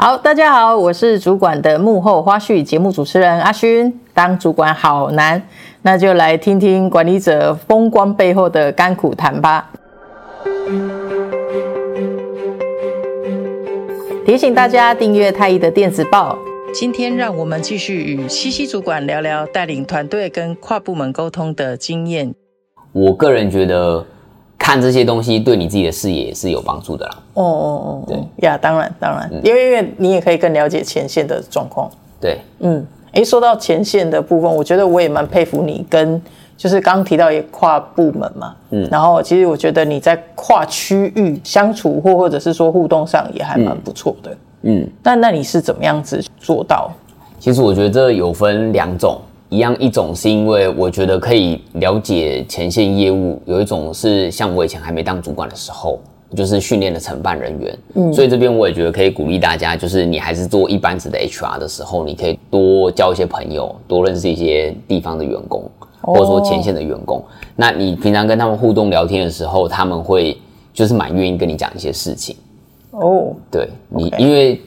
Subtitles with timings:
[0.00, 3.92] 好，大家好，我是主管的幕后花絮节目主持人阿勋。
[4.14, 5.42] 当主管好难，
[5.82, 9.68] 那就来听听管理者风光背后的甘苦谈吧。
[14.24, 16.38] 提醒大家订阅太一的电子报。
[16.72, 22.32] 今天让我们继续与西西主管聊聊带领团队跟跨部门沟通的经验。
[22.92, 24.06] 我个人觉得。
[24.68, 27.12] 看这些东西对你自己的视野也是有帮助的啦。
[27.32, 31.90] 哦哦哦，对呀，当然当然，因为因为你也可以更了解前线的状况。
[32.20, 36.20] 对，嗯，诶，说到前线的部分，我觉得我也蛮佩服你，跟
[36.54, 46.90] 就是刚刚提到也跨部门嘛，嗯，然后其实我觉得你在跨区域相处或或者是说互动上也还蛮不错的，嗯，那那你是怎么样子做到？
[47.38, 49.18] 其实我觉得这有分两种。
[49.50, 55.98] 一样，一种是因为我觉得可以了解前线业务，有一种是像我以前还没当主管的时候，
[56.34, 57.78] 就是训练的承办人员。
[57.94, 65.64] 嗯，所以这边我也觉得可以鼓励大家，就是你还是做一般职的 HR 的时候，你可以多交一些朋友，多认识一些地方的员工，
[66.02, 67.18] 或者说前线的员工。
[67.18, 67.24] 哦，
[67.56, 70.36] 那你平常跟他们互动聊天的时候，他们会
[70.74, 72.36] 就是蛮愿意跟你讲一些事情。
[72.90, 74.60] 哦，对你因为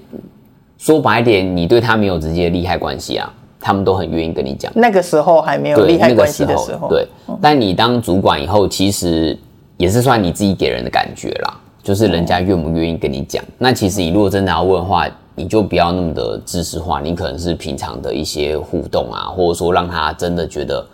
[0.79, 3.31] 说白一点，你对他没有直接的利害关系啊。
[3.61, 7.07] 他们都很愿意跟你讲，那个时候还没有利害关系的时候，对。
[7.39, 9.37] 但你当主管以后，其实
[9.77, 13.43] 也是算你自己给人的感觉啦，就是人家愿不愿意跟你讲。
[13.59, 20.85] 那其实你如果真的要问的话，你就不要那么的知识化，你可能是平常的一些互动啊，或者说让他真的觉得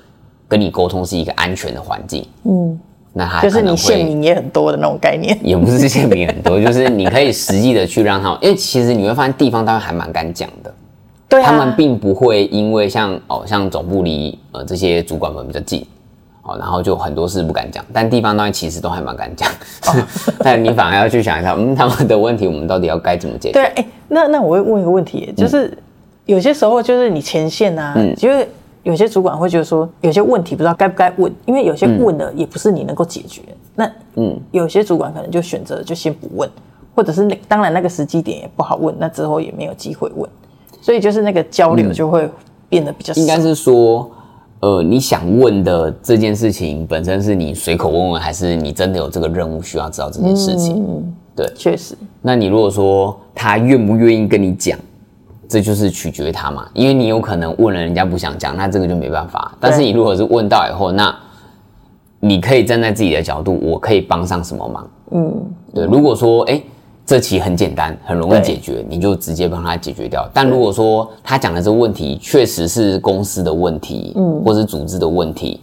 [0.47, 2.25] 跟你沟通是一个安全的环境。
[2.43, 2.79] 嗯，
[3.13, 10.73] 那他就是你线民也很多的那种概念，也不是 线民很多，就是你可以实际的去让他，因为其实你会发现地方当然还蛮敢讲的。
[11.29, 15.85] 对啊，他们并不会因为像哦，像总部离呃这些主管们比较近，
[16.43, 19.51] 哦，然后就很多事不敢讲，但地方当然其实都还蛮敢讲，
[19.87, 20.07] 哦、
[20.39, 23.53] 但你反而要去想一下，嗯，他们的问题我们到底要该怎么解决？
[23.53, 25.77] 对，哎、欸，那那我会问一个问题，就是、嗯、
[26.27, 28.47] 有些时候就是你前线啊，嗯，因为
[28.83, 36.49] 有些主管会觉得说有些问题不知道该不该问，因为有些问了也不是你能够解决，嗯、那嗯，有些主管可能就选择就先不问，
[36.95, 40.29] 或者是那当然那个时机点也不好问，那之后也没有机会问。
[40.81, 42.29] 所以就是那个交流就会
[42.69, 43.19] 变得比较少。
[43.19, 44.09] 应该是说，
[44.61, 50.85] 呃，你想问的这件事情本身是你随口问问，还是你真的有这个任务需要知道这件事情？
[50.87, 51.95] 嗯，对，确实。
[52.21, 54.77] 那你如果说他愿不愿意跟你讲，
[55.47, 56.67] 这就是取决于他嘛。
[56.73, 59.55] 因为你有可能问了人家不想讲，那这个就没办法。
[59.59, 61.15] 但是你如果是问到以后，那
[62.19, 64.89] 你可以站在自己的角度，我可以帮上什么忙？
[65.11, 65.33] 嗯，
[65.73, 65.85] 对。
[65.85, 66.61] 如果说，哎。
[67.07, 70.29] 这题很简单，很容易解决，你就直接帮他解决掉。
[70.33, 75.61] 但如果说他讲的这个问题确实是公司的问题，嗯，或是组织的问题，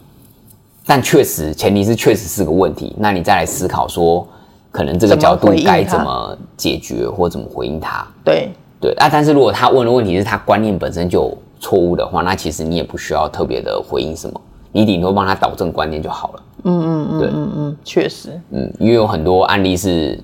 [0.87, 4.27] 但确实前提是确实是个问题，那你再来思考说，
[4.71, 8.07] 可能这个角度该怎么解决或怎么回应他？
[8.23, 8.49] 对
[8.81, 14.41] 对啊，但是如果他问的问题是他观念本身就错误的话，那其实你也不需要特别的回应什么，
[14.71, 16.43] 你顶多帮他导正观念就好了。
[16.63, 20.19] 嗯嗯嗯，对，嗯嗯，确实，嗯，因为有很多案例是。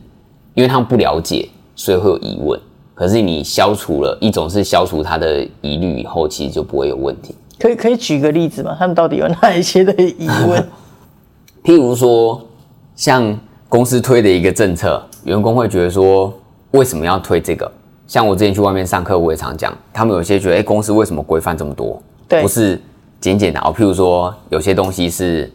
[0.54, 2.60] 因为他们不了解，所以会有疑问。
[2.94, 7.34] 可是你消除了一种是消除他的疑虑以后，其实就不会有问题。
[7.60, 8.76] 可以可以举个例子吗？
[8.78, 10.62] 他们到底有哪一些的疑问？
[11.64, 12.42] 譬如说，
[12.96, 16.34] 像公司推的一个政策，员工会觉得说，
[16.72, 17.72] 为什么要推这个？
[18.08, 22.02] 像我之前去外面上课，我也常讲，他们有些觉得，哎，公司为什么规范这么多？
[22.28, 22.82] 对，不是
[23.20, 23.64] 简简单。
[23.64, 25.52] 譬如说，有些东西是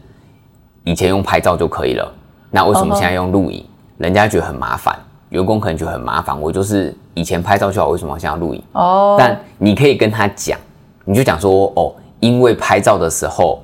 [0.84, 2.10] 以前用拍照就可以了，
[2.50, 3.75] 那为什么现在用录影？Uh-huh.
[3.98, 4.94] 人家觉得很麻烦，
[5.30, 6.38] 员工可能觉得很麻烦。
[6.40, 8.62] 我就是以前拍照就好，为什么现在要录影？
[8.72, 9.18] 哦、oh.。
[9.18, 10.58] 但你可以跟他讲，
[11.04, 13.62] 你就讲说哦，因为拍照的时候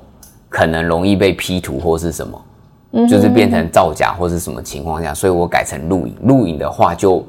[0.48, 2.42] 可能容易被 P 图或是什么
[2.91, 3.10] ，mm -hmm.
[3.10, 6.15] 就是变成造假或是什么情况下，所以我改成录影。
[6.22, 7.25] 录影的话就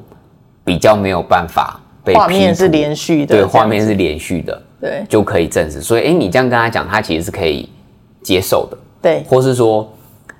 [0.64, 2.14] 比较没有办法被。
[2.14, 5.82] 画面是连续的，对，画面是连续的，对，就可以证实。
[5.82, 7.68] 所以，哎，你这样跟他讲，他其实是可以
[8.22, 9.86] 接受的，对，或是说。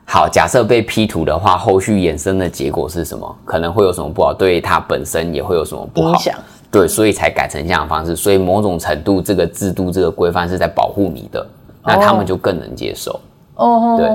[0.06, 3.36] 好，假设被 P 图的话，后续衍生的结果是什么？
[3.44, 4.32] 可能会有什么不好？
[4.32, 6.10] 对它本身也会有什么不好？
[6.10, 6.38] 影响。
[6.70, 8.14] 对，所以才改成这样的方式。
[8.14, 11.44] 所以某种程度，这个制度、这个规范是在保护你的，
[11.82, 13.18] 那他们就更能接受。
[13.56, 14.08] 哦，对。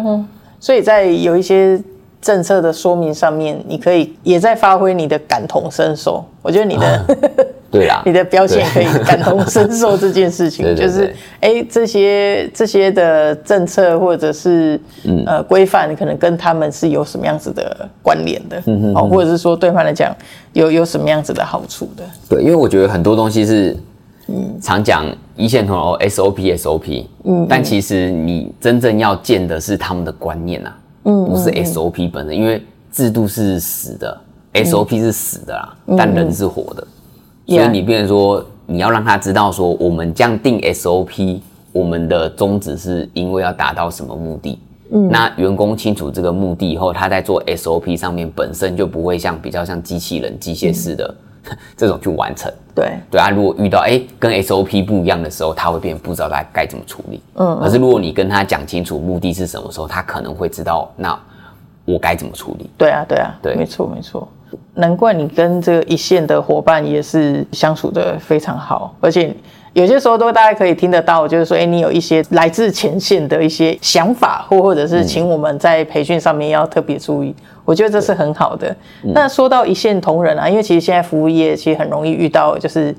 [0.59, 1.81] 所以在有一些
[2.21, 6.23] 政策的说明上面，你可以也在发挥你的感同身受。
[6.41, 7.05] 我觉得你的。
[7.71, 20.15] 对啦，你的表现可以感同身受这件事情，就是哎、欸，这些这些的政策或者是、嗯、呃规范，可能跟他们是有什么样子的关联的，嗯哦，或者是说对他们来讲
[20.53, 22.03] 有有什么样子的好处的。
[22.27, 23.77] 对，因为我觉得很多东西是，
[24.27, 25.05] 嗯，常讲
[25.35, 34.17] 一线同仁，SOP SOP，嗯，但其实你真正要建的是他们的观念啊，嗯，不是 SOP 本身，因为制度是死的
[34.53, 36.87] ，SOP 是死的啦，但人是活的。
[37.49, 41.39] 所以你变成说你要让他知道说，我们这样定 SOP，
[41.71, 44.59] 我们的宗旨是因为要达到什么目的。
[44.91, 51.15] 嗯，那员工清楚这个目的以后，他在做 SOP 上面本身就不会像比较像机器人、机械式的、
[51.49, 52.51] 嗯、 这种去完成。
[52.73, 57.21] 对对啊，如果遇到哎、欸、跟 SOP 不一样的时候，他会变不知道他该怎么处理。
[57.35, 61.19] 嗯，可是如果你跟他讲清楚目的是什么时候，他可能会知道那
[61.85, 62.69] 我该怎么处理。
[62.77, 64.27] 对啊，对啊，对，没错没错。
[64.75, 69.35] 难怪你跟这个一线的伙伴也是相处的非常好，而且。
[69.73, 78.75] 有些时候都大家可以听得到，就是说，哎，你有一些来自前线的一些想法，或或者是请我们在培训上面要特别注意，我觉得这是很好的。
[79.13, 82.93] 那说到一线同仁啊，因为其实现在服务业其实很容易遇到就是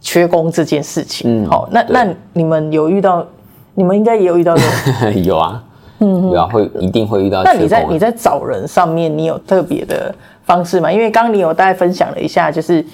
[0.00, 1.44] 缺工这件事情。
[1.48, 3.26] 好，那那你们有遇到？
[3.74, 5.12] 你们应该也有遇到的。
[5.14, 5.60] 有啊，
[5.98, 7.42] 嗯，有啊，会一定会遇到。
[7.42, 10.14] 那你在你在找人上面，你有特别的
[10.44, 10.92] 方式嘛？
[10.92, 12.84] 因为刚刚你有大概分享了一下，就是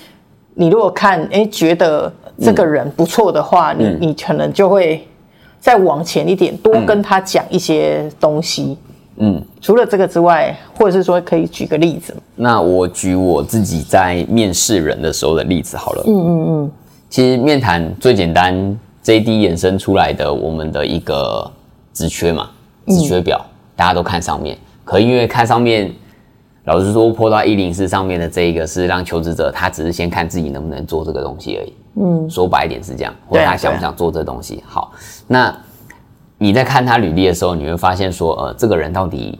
[0.54, 2.12] 你如果看，哎，觉得。
[2.42, 5.06] 这个人不错的话，嗯、你你可能就会
[5.58, 8.78] 再往前一点，多跟他讲一些东西。
[9.16, 12.16] 嗯，除了这个之外，或者是说可以举个例子。
[12.36, 16.02] 那我举我自己在面试人的时候的例子好了。
[16.06, 16.70] 嗯嗯嗯。
[17.10, 18.54] 其实面谈最简单
[19.04, 21.46] ，JD 衍生出来的我们的一个
[21.92, 22.48] 职缺嘛，
[22.86, 24.56] 职缺表，嗯、大家都看上面。
[24.82, 25.92] 可因为看上面。
[26.64, 31.74] 老实说，PO 到一零四上面的这一个是让求职者他只是先看自己能不能做这个东西而已。
[31.94, 34.62] 嗯，说白一点是这样，或者他想不想做这个东西。
[34.66, 34.92] 好，
[35.26, 35.56] 那
[36.38, 39.38] 你在看他履历的时候，你会发现说，呃，这个人到底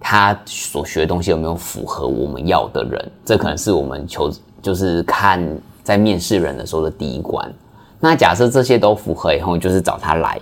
[0.00, 3.12] 他所学的东西有没有符合我们要的人？
[3.24, 5.46] 这可能是我们求就是看
[5.82, 7.52] 在面试人的时候的第一关。
[8.00, 10.40] 那假设这些都符合以后，就是找他来。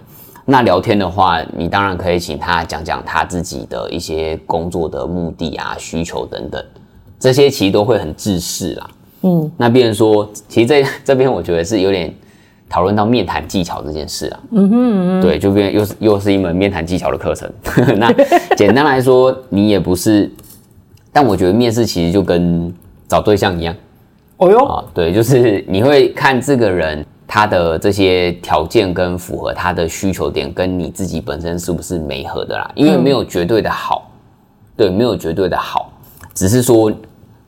[0.52, 6.62] 那聊天的话，你当然可以请他讲讲他自己的一些工作的目的啊、需求等等，
[7.18, 8.90] 这些其实都会很自私啦。
[9.22, 12.14] 嗯，那变成说，其实这这边我觉得是有点
[12.68, 14.40] 讨论到面谈技巧这件事啊。
[14.50, 17.50] 嗯哼，嗯哼，对，就变又是又是一门面谈技巧的课程。
[17.96, 18.12] 那
[18.54, 20.30] 简单来说，你也不是，
[21.10, 22.70] 但我觉得面试其实就跟
[23.08, 23.74] 找对象一样。
[24.36, 27.02] 哦哟，啊，对，就是你会看这个人。
[27.34, 32.70] 他的这些条件跟符合他的需求点，跟你自己本身是不是没合的啦？
[32.74, 34.10] 因为没有绝对的好，
[34.76, 35.90] 对，没有绝对的好，
[36.34, 36.92] 只是说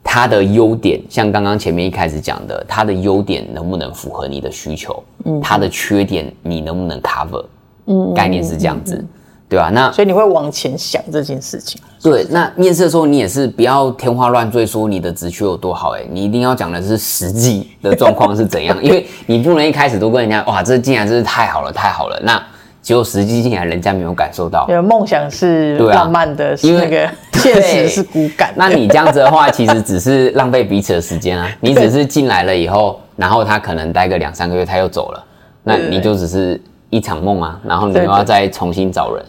[0.03, 5.03] 他的优点，像刚刚前面一开始讲的，他的优点能不能符合你的需求？
[5.25, 7.45] 嗯，他的缺点你能不能 cover？
[7.85, 9.05] 嗯，概念是这样子。
[9.47, 9.69] 对吧？
[9.71, 11.79] 那所以你会往前想这件事情。
[12.01, 22.19] 对，那面试的时候你也是不要天花乱坠说你的职缺有多好，哎，你一定要讲的是实际的状况是怎样，因为你不能一开始都跟人家哇，这进来真是太好了，太好了。
[22.23, 22.41] 那
[22.81, 24.65] 结果实际进来人家没有感受到。
[24.67, 28.51] 因为梦想是浪漫的，因为 那个现实是骨感。
[28.55, 31.49] 那你这样子的话，其实只是浪费彼此的时间啊。
[31.61, 35.23] 你只是进来了以后，然后他可能待个两三个月，他又走了，
[35.63, 36.59] 那你就只是。
[36.91, 39.25] 一场梦啊，然后你又要再重新找人，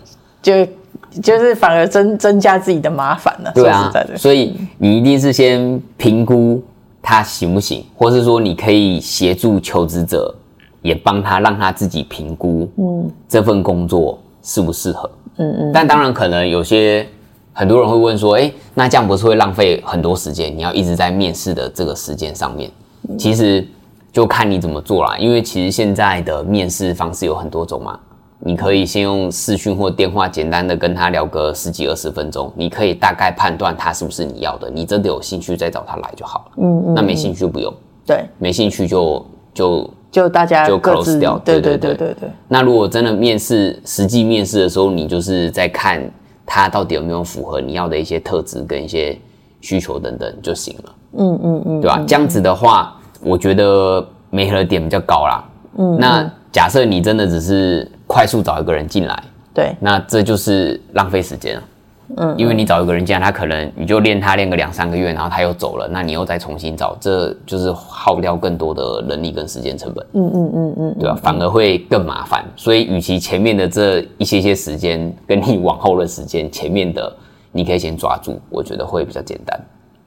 [0.47, 0.67] 就
[1.21, 3.51] 就是反而增增加自己的麻烦了。
[3.53, 6.63] 对啊，所以你一定是先评估
[7.03, 10.33] 他行不行，或是说你可以协助求职者，
[10.83, 15.73] 也帮他让他自己评估，嗯，这份工作适不适合，嗯嗯。
[15.73, 17.05] 但当然可能有些
[17.53, 20.57] 很多人会问说，哎，那这样不是会浪费很多时间？
[20.57, 22.71] 你要一直在面试的这个时间上面，
[23.19, 23.67] 其实。
[24.13, 28.01] 就看你怎么做啦，因为其实现在的面试方式有很多种嘛。
[28.39, 34.71] 你可以先用视讯或电话简单的跟他聊个十几二十分钟，你可以大概判断他是不是你要的。
[34.71, 36.53] 你真的有兴趣再找他来就好了。
[36.59, 36.95] 嗯嗯。
[36.95, 37.73] 那没兴趣就不用。
[38.07, 38.25] 对。
[38.39, 41.39] 没兴趣就就就大家就 close 掉。
[41.39, 42.31] 对对对对对。
[42.49, 46.03] 那如果真的面试实际面试的时候，你就是在看
[46.45, 49.19] 他到底有没有符合你要的一些特质跟一些
[49.61, 50.95] 需求等等就行了。
[51.19, 52.05] 嗯嗯嗯，对吧？
[52.07, 52.93] 这样子的话。
[53.23, 55.43] 我觉得媒合的点比较高啦。
[55.79, 59.23] 嗯，那假设你真的只是快速找一个人进来，
[59.53, 61.63] 对，那这就是浪费时间了。
[62.19, 70.07] 嗯，因为你找一个人进来，他可能你就练他练个两三个月，然后他又走了，那你又再重新找，这就是耗掉更多的人力跟时间成本。
[70.13, 71.19] 嗯嗯嗯嗯，对吧？
[71.21, 72.45] 反而会更麻烦。
[72.55, 77.13] 所以，与其前面的这一些些时间跟你往后的时间，前面的
[77.51, 79.61] 你可以先抓住，我觉得会比较简单。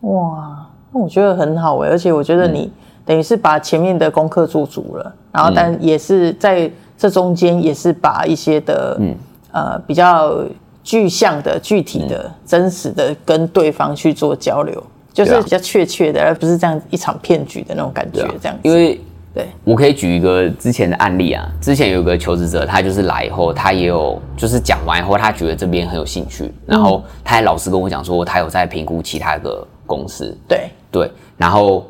[0.09, 2.61] 哇，那我觉得很好哎，而且我觉得你。
[2.61, 2.71] 嗯
[3.05, 9.15] 等于是把前面的功课做足了，然后但也是在这中间也是把一些的、嗯、
[9.53, 10.43] 呃比较
[10.83, 18.27] 具象的、具体的、嗯、真实的跟对方去做交流，就是比较确切的，而不是这样一场骗局的那种感觉。
[18.41, 18.99] 这样，因为
[19.33, 30.37] 对，我可以举一个之前的案例啊，之前有个求职者，他就是来以后，他也有就是讲完以后，他觉得这边很有兴趣，然后他还老实跟我讲说，他有在评估其他的公司。
[30.47, 31.85] 对对，然后。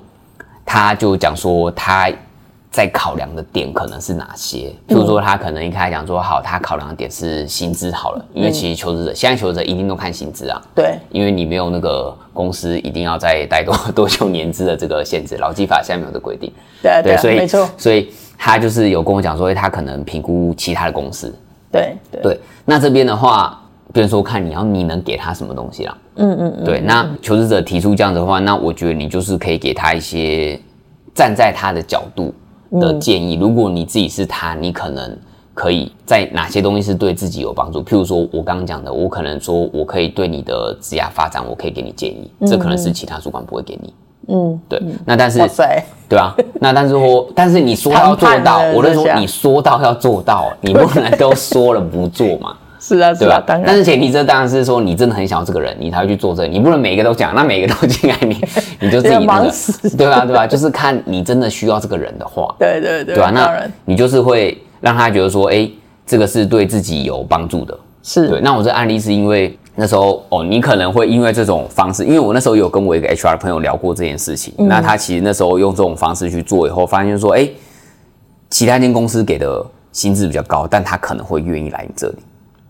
[0.71, 2.11] 他就讲说他。
[2.71, 4.71] 在考量的点可能是哪些？
[4.87, 10.61] 譬如说，他可能一开始讲说，好，他考量的点是薪资好了，因为其实求职者现在求职者一定都看薪资啊。
[10.75, 16.53] 对，因为你没有那个公司一定要再待多多久年资的这个限制，劳基法现在没有这规定。
[16.83, 21.33] 对对，所以没错，所以他就是有跟我讲说，他可能评估其他的公司。
[21.71, 23.59] 对对，对，那这边的话，
[23.91, 25.97] 比如说看你要你能给他什么东西啦。
[26.17, 26.63] 嗯嗯嗯。
[26.63, 30.59] 对，那求职者提出这样子的话，那我觉得你就是可以给他一些
[31.15, 32.31] 站在他的角度。
[32.71, 35.17] 的建议，如果你自己是他，你可能
[35.53, 37.83] 可以在哪些东西是对自己有帮助？
[37.83, 43.93] 譬如说，我刚刚讲的，我可能说我可以对你的职业发展，我可以给你建议，这可能是其他主管不会给你。
[44.27, 44.79] 嗯，对。
[45.05, 45.39] 那但是，
[46.07, 52.55] 对啊，那但是说，但是你说要做到， 我就说你说到要做到，你不能 都说了不做嘛。
[52.79, 53.43] 是啊，是啊？
[53.45, 56.47] 当然，但是前提这当然是说你真的很想要这个人，你才会去做这个。
[56.47, 58.41] 你不能每一个都讲，那每一个都进来，你
[58.79, 60.25] 你就自己那个，忙死对吧？
[60.25, 60.47] 对吧？
[60.47, 63.29] 就是看你真的需要这个人的话，对对对，对吧？
[63.31, 65.69] 那你就是会让他觉得说，哎，
[66.05, 67.77] 这个是对自己有帮助的。
[68.01, 68.39] 是对。
[68.41, 77.47] 那我这案例是因为那时候哦，你可能会因为这种方式，因为我那时候有跟我一个 HR 朋友聊过这件事情，嗯、那他其实那时候用这种方式去做以后，发现说，哎，
[78.49, 82.15] 其他间公司给的薪资比较高，但他可能会愿意来你这里。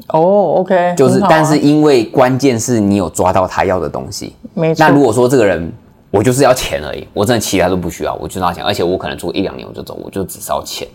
[0.08, 4.84] 哦、oh，OK，就是，但是因为关键是你有抓到他要的东西，没错。
[4.84, 5.72] 那如果说这个人
[6.10, 10.88] 我就是要钱而已，我真的其他都不需要，我就要钱，而且我可能做一两年我就走，我就只烧钱，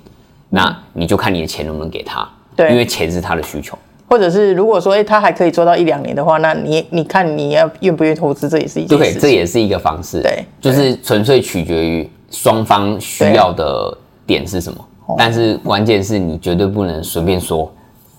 [0.50, 3.78] 那你就看你的钱能不能给他，对，因为钱是他的需求。
[4.08, 9.14] 或者是如果说，哎、欸，他还可以做到一两年的话，那你你看你要愿不愿意投资，这也是一件事情。
[9.14, 10.20] 对，这也是一个方式。
[10.20, 13.96] 对，就是纯粹取决于双方需要的
[14.26, 14.78] 点是什么，
[15.16, 17.73] 但是关键是你绝对不能随便说。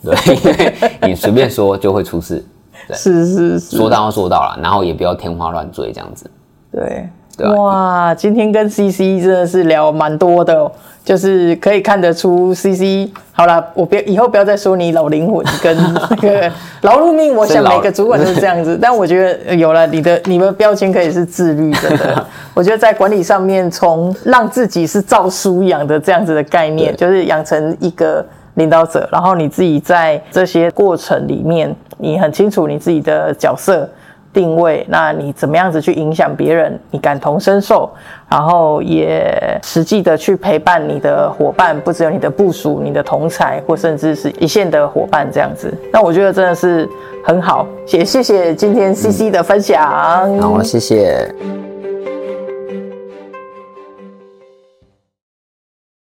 [0.06, 2.44] 对， 因为你随便说就会出事。
[2.88, 6.30] 对，是是是，说到要做到了，然后也不要天花乱坠这样子。
[6.72, 10.72] 对，对哇，今天跟 CC 真的是聊蛮多的哦，
[11.04, 13.10] 就是可以看得出 CC。
[13.32, 15.76] 好了，我别以后不要再说你老灵魂跟
[16.12, 18.78] 那个劳碌命，我想每个主管都是这样子。
[18.80, 22.28] 但我觉得有了你的你们标签可以是自律的。
[22.54, 28.24] 我觉得在管理上面，从让自己是照书养的这样子的概念，就是养成一个。
[28.56, 33.90] 领导者，然后你自己在这些过程里面，你很清楚你自己的角色
[34.34, 36.78] 定位，那你怎么样子去影响别人？
[36.92, 37.90] 你感同身受，
[38.30, 45.74] 然后也实际的去陪伴你的伙伴，不只有你的部属、你的同才，或甚至是一线的伙伴这样子。
[45.92, 46.90] 那我觉得真的是
[47.24, 50.24] 很好，也谢谢今天 CC 的分享。
[50.26, 51.65] 嗯、好，谢谢。